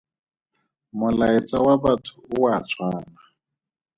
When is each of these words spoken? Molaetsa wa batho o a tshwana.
Molaetsa 0.97 1.57
wa 1.65 1.75
batho 1.83 2.13
o 2.35 2.39
a 2.53 2.57
tshwana. 2.67 3.19